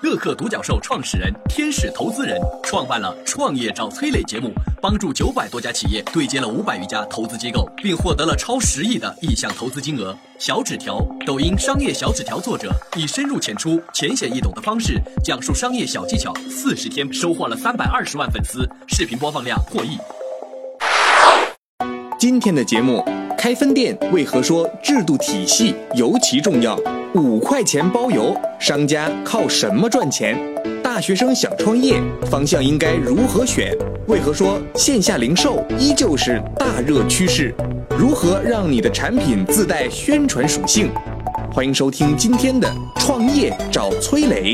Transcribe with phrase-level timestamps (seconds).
[0.00, 10.16] 乐客独角兽创始人、天使投资人，创办了《创业找崔磊》节目，帮助九百多家企业对接了五百余家投资机构，并获得了超十亿的意向投资金额。
[10.38, 19.98] 小纸条，抖音商业小纸条作者，以深入浅出、浅显易懂的方式讲述商业小技巧，四十天收获了三百二十万粉丝，视频播放量破亿。
[22.20, 23.04] 今天的节目，
[23.38, 26.76] 开分店为何说制度体系尤其重要？
[27.14, 30.36] 五块钱包邮，商家靠什么赚钱？
[30.82, 33.72] 大学生想创业，方向应该如何选？
[34.08, 37.54] 为何说线下零售依旧是大热趋势？
[37.96, 40.90] 如何让你的产品自带宣传属性？
[41.52, 44.52] 欢迎收听今天的创业找崔磊。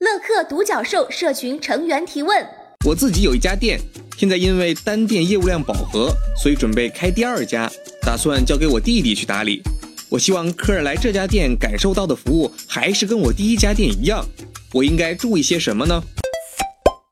[0.00, 2.46] 乐客独角兽社群成员提问：
[2.86, 3.80] 我自己有一家店，
[4.16, 7.70] 现在因为单店业务量饱和，所以准备开第二家，
[8.00, 9.60] 打算交给我弟弟去打理。
[10.08, 14.24] 我希望客人来这家店感受到的服务还是跟我第一家店一样，
[14.72, 16.00] 我应该注意些什么呢？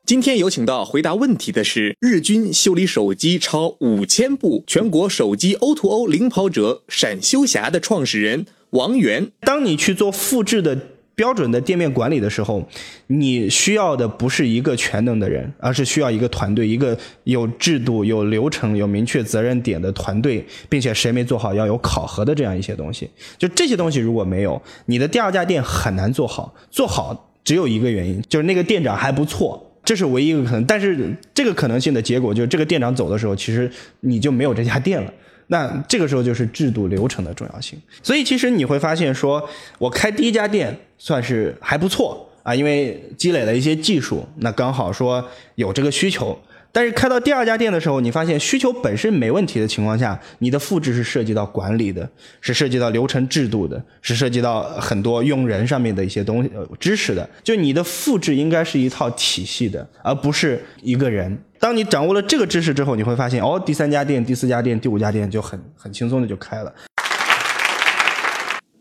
[0.05, 9.31] 今天有请到回答问题的是日均修理手机超五千部、全国手机 O2O 领跑者闪修侠的创始人王源。
[9.41, 10.92] 当你去做复制的。
[11.15, 12.67] 标准的店面管理的时候，
[13.07, 23.09] 你需要的不是一个全能的人，而是需要一个团队，一个有制度、有流程、有明确责任点的团队，并且谁没做好要有考核的这样一些东西。
[23.37, 26.53] 就这些东西如果没有，你的第二家店很难做好。
[26.71, 30.65] 做好只有一个原因，就是那个店长还不错，这是唯一一个可能。
[30.65, 35.13] 但是这个可能性的结果就是这个店长走的时候，其实你就没有这家店了。
[35.47, 45.23] 那这个时候就是制度流程的重要性，所以其实你会发现，说我开第一家店算是还不错啊，因为积累了一些技术，那刚好说
[45.55, 46.37] 有这个需求。
[46.75, 52.09] 但是开到第二家店的时候，你发现需求本身没问题的情况下，你的复制是涉及到管理的，
[52.41, 57.29] 是涉及到流程制度的，是涉及到很多用人上面的一些东西知识的。
[57.43, 61.37] 就你的复制应该是一套体系的，而不是一个人。
[61.63, 66.75] 当你掌握了这个知识之后，你会发现，哦，第三家店、第四家店、第五家店就很很轻松的就开了。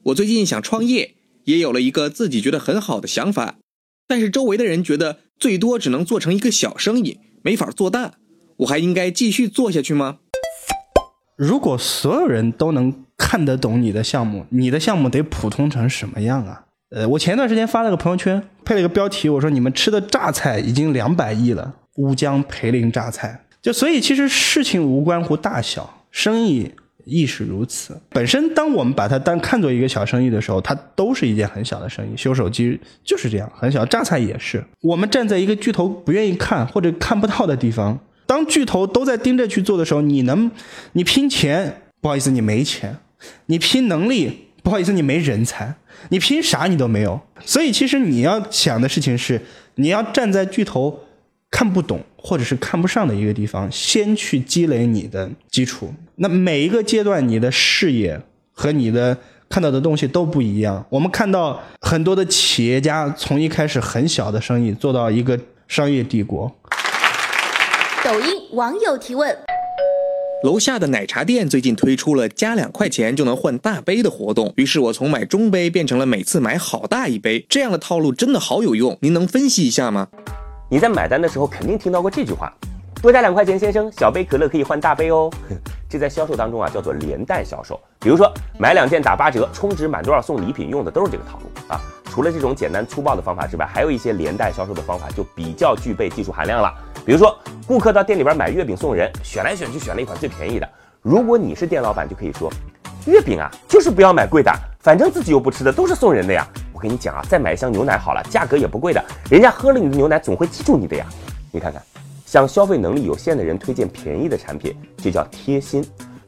[0.03, 3.55] 我最近想创业，也有了一个自己觉得很好的想法，
[4.09, 7.21] 但是周围的人觉得最多只能做成一个小生意。
[7.45, 8.15] 没法做大，
[8.57, 10.17] 我还应该继续做下去吗？
[11.37, 16.65] 如果所有人都能看得懂你的项目，你的项目得普通成什么样啊？
[16.91, 23.45] 呃，我前段时间发了个朋友圈，配了一个标题，我说你们吃的榨菜已经两百亿了，乌江培林榨菜。
[23.61, 26.73] 就所以其实事情无关乎大小，生意。
[27.05, 28.01] 亦是如此。
[28.11, 32.17] 本身，当我们把它当看作一个小生意的时候，它都是一件很小的生意。
[32.17, 33.85] 修手机就是这样，很小。
[33.85, 34.63] 榨菜也是。
[34.83, 40.49] 我们站在一个巨头不愿意看或者看不到的地方，当巨头都在盯着去做的时候，你能，
[40.93, 42.93] 你拼钱，不好意思，你没钱；
[43.47, 45.75] 你拼能力，不好意思，你没人才；
[46.11, 47.21] 你拼啥你都没有。
[47.45, 49.43] 所以，其实你要想的事情是，
[49.75, 51.01] 你要站在巨头。
[51.53, 55.93] 看不懂或者是看不上的一个地方，先去积累你的基础。
[56.17, 58.21] 那每一个阶段，你的视野
[58.53, 59.17] 和你的
[59.49, 60.85] 看到的东西都不一样。
[60.89, 66.51] 我们看到很多的企业家从一开始很小的生意做到一个商业帝国。
[68.03, 69.37] 抖音网友提问：
[70.43, 78.97] 楼下的奶茶店最近推出了加两块钱就能换大杯的活动，于是我从买中杯变成了每次买好大一杯，这样的套路真的好有用。
[79.03, 80.09] 您能分析一下吗？
[80.73, 82.51] 你在买单的时候肯定听到过这句话
[83.03, 85.31] ：“多加两块钱，先生，小杯可乐可以换大杯哦。
[85.87, 87.79] ”这在销售当中啊叫做连带销售。
[88.01, 91.79] 比如说买两件打八折，充值满多少送礼品，用的都是这个套路啊。
[92.07, 96.73] 除了这种简单粗暴的方法之外，还有一些连带销售的方法就比较具备技术含量了。
[97.05, 100.67] 比如说顾客到店里边买月饼送人，选来选去选了一款最便宜的。
[101.03, 102.51] 如果你是店老板，就可以说
[103.05, 104.51] ：“月饼啊，就是不要买贵的，
[104.81, 106.49] 反正自己又不吃的，都是送人的呀。”
[106.83, 111.07] 跟你讲啊，再买一箱牛奶好了，价格也不贵的，人家喝了你的牛奶总会记住你的呀。
[111.53, 111.81] 你看看，
[112.27, 115.81] 向消费能力有限的人推荐便宜的产品，这叫贴心；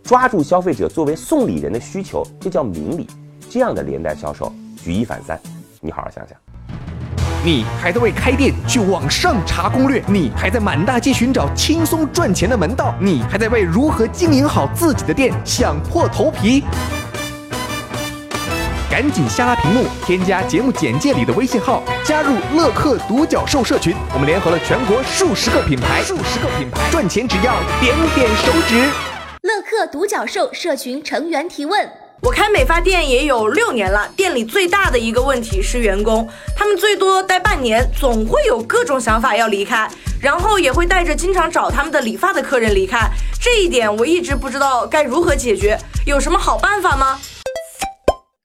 [0.05, 3.09] 抓住消费者作为送礼人的需求，这叫明理。
[3.51, 5.39] 这样的连带销售，举一反三。
[5.81, 6.39] 你好好想想。
[7.45, 10.03] 你还在为开店去网上查攻略？
[10.07, 12.95] 你还在满大街寻找轻松赚钱的门道？
[13.01, 16.65] 你还在为如何经营好自己的店想破头皮？
[18.95, 23.93] 赶紧下拉屏幕，添加节目简介里的微信号，加入乐客独角兽社群。
[24.13, 28.89] 我们联合了全国数十个品牌，数十个品牌赚钱只要点点手指。
[29.43, 31.91] 乐客独角兽社群成员提问。
[32.21, 39.91] 我开美发店也有六年了，店里最大的一个问题是员工，他们最多待半年，总会有各种想法要离开，
[40.21, 43.11] 然后也会带着经常找他们的理发的客人离开。
[43.43, 45.77] 这一点我一直不知道该如何解决，
[46.07, 47.19] 有什么好办法吗？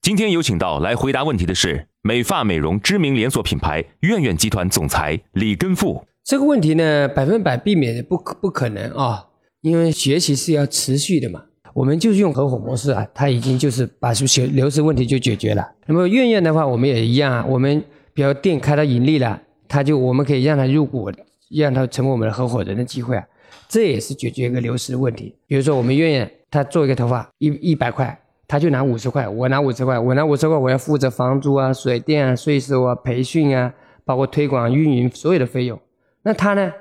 [0.10, 6.04] 今天有请到来回答问题的是美发美容知名连锁品牌苑苑集团总裁李根富。
[6.24, 9.28] 这个问题呢，百分百避免不可不可能啊，
[9.62, 11.44] 因为学习是要持续的嘛。
[11.76, 15.64] 我们就是用合伙模式啊，它已经就是把流流失问题就解决了。
[15.86, 17.80] 那么苑苑的话，我们也一样啊，我们
[18.12, 21.12] 比如店开到盈利了，他就我们可以让他入股，
[21.52, 23.24] 让他成为我们的合伙人的机会啊，
[23.68, 25.36] 这也是解决一个流失的问题。
[25.46, 28.20] 比如说我们苑苑，他做一个头发一一百块，
[28.50, 33.72] 他就拿五十块，我拿五十块，我拿五十块，我要负责房租啊、水电啊、税收啊、培训啊，
[34.04, 35.80] 包括推广、运营所有的费用。
[36.24, 36.74] 那他呢，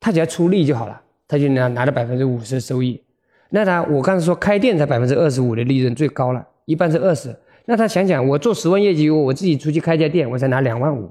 [0.00, 0.98] 他只要出力就好了，
[1.28, 2.98] 他就拿拿了百分之五十的收益。
[3.50, 7.36] 那他，我刚才说开店才百分之二十五的利润最高了，一般是二十。
[7.66, 11.10] 那他想想，我做十万业绩，我自己出去开家店，我才拿两万五。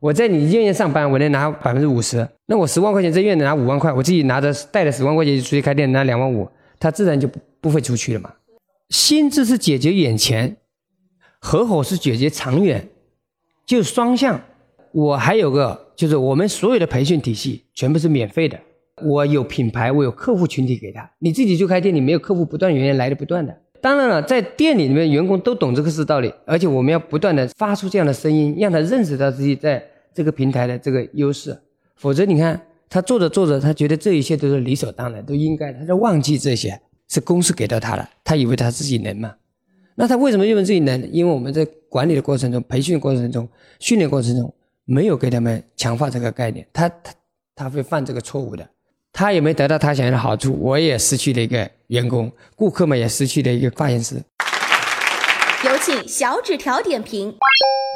[0.00, 2.28] 我在你医院上班，我能拿百分之五十。
[2.44, 6.46] 那我十万块钱在院里拿五万块，我自己拿着带着十万块钱出去开店拿两万五，
[6.78, 8.30] 他自然就不不会出去了嘛。
[8.88, 10.56] 薪资是解决眼前，
[11.38, 12.88] 合伙是解决长远，
[13.66, 14.40] 就双向。
[14.92, 18.58] 我还有个就是我们所有的培训体系全部是免费的。
[19.02, 21.08] 我有品牌，我有客户群体给他。
[21.20, 23.56] 你自己就开店，你没有客户，不断源源来的不断的。
[23.80, 29.80] 当然了，在店里面，员工都懂这个是道理，而且我们要不断的发出这样的声音，让他认识到自己在
[30.12, 31.56] 这个平台的这个优势。
[31.94, 39.34] 否则，你看他做着做着，他觉得这一切都是理所当然，都应该，他就忘记这些是公司给到他了，他以为他自己能嘛？
[39.94, 41.10] 那他为什么认为自己能？
[41.10, 43.48] 因为我们在管理的过程中、培训过程中、
[43.80, 47.12] 训练过程中，没有给他们强化这个概念，他他
[47.54, 48.68] 他会犯这个错误的。
[49.12, 54.22] 他也没得到他想要的好处，我也失去了一个员工，顾客们也失去了一个发型师。
[55.64, 57.34] 有请小纸条点评。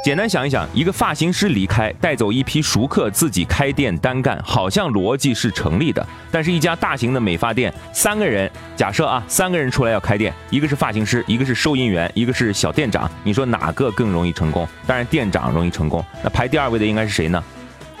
[0.03, 6.05] 简单想一想，一个发型师离开，带走一批熟客，自己开店单干，好像逻辑是成立的。
[6.29, 14.67] 但是，一家大型的美发店，三个人，假设啊，三个人出来要开店，一个是发型师，一个是收银员，一个是小店长，你说哪个更容易成功？
[14.85, 16.03] 当然，店长容易成功。
[16.21, 17.41] 那排第二位的应该是谁呢？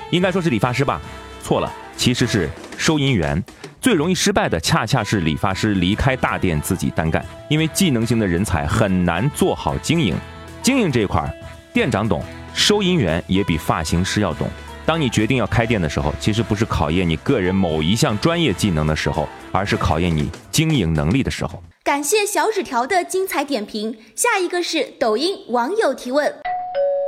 [0.09, 0.99] 应该说是理发师吧？
[1.41, 1.71] 错了。
[1.95, 3.41] 其实是收银员
[3.79, 10.15] 最容易失败的，恰恰是理发师离开大店自己单干，因为技能型的人才很难做好经营。
[10.61, 11.33] 经营这一块儿，
[11.73, 12.23] 店长懂，
[12.53, 14.47] 收银员也比发型师要懂。
[14.85, 21.63] 当你决定要开店的时候，其实不是考验你个人某一项专业技能的时候，而是考验你经营能力的时候。
[21.83, 23.97] 感谢小纸条的精彩点评。
[24.15, 26.33] 下一个是抖音网友提问。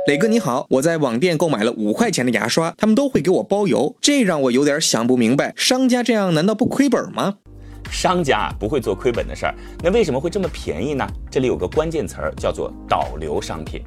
[0.06, 7.34] 磊哥你好，我在网店购买了五块钱的牙刷，他们都会给我包邮，这让我有点想不明白，商家这样难道不亏本吗？
[7.90, 11.04] 商家不会做亏本的事儿，那为什么会这么便宜呢？
[11.28, 13.82] 这里有个关键词儿叫做导流商品，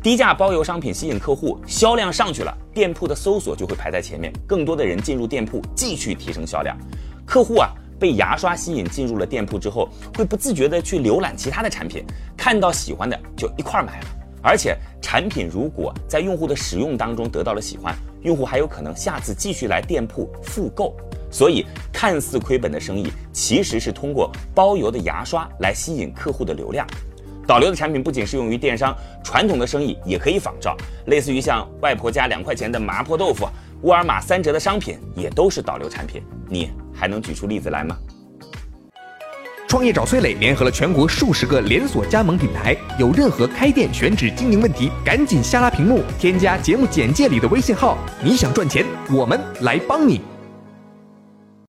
[0.00, 6.78] 低价包邮商品吸引客户，销量上去了，店铺的搜索就会排在前面，更多的人进入店铺，继续提升销量。
[7.26, 12.04] 客户啊被牙刷吸引进入了店铺之后，会不自觉的去浏览其他的产品，
[12.36, 14.06] 看到喜欢的就一块儿买了。
[14.42, 20.96] 而且产品如果在用户的使用当中得到了喜欢，用户还有可能下次继续来店铺复购。
[21.30, 26.86] 所以看似亏本的生意，其实是通过包邮的牙刷来吸引客户的流量。
[27.46, 30.76] 导流的产品不仅适用于电商，传统的生意也可以仿照。
[31.06, 33.48] 类似于像外婆家两块钱的麻婆豆腐，
[33.82, 36.22] 沃尔玛三折的商品，也都是导流产品。
[36.48, 37.96] 你还能举出例子来吗？
[39.68, 47.98] 创业找崔磊联合了全国数十个连锁加盟品牌，有任何开店选址经营问题，赶紧下拉屏幕，添加节目简介里的微信号。
[48.24, 48.82] 你想赚钱，
[49.12, 50.22] 我们来帮你。